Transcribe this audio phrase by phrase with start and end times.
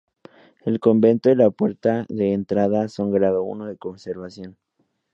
[0.65, 4.57] El convento y la puerta de entrada son grado I de conservación.